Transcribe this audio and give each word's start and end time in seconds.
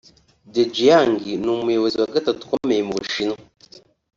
Dejiang 0.53 1.09
ni 1.43 1.49
umuyobozi 1.61 1.95
wa 2.01 2.11
gatatu 2.15 2.39
ukomeye 2.43 2.81
mu 2.87 2.93
Bushinwa 2.99 3.37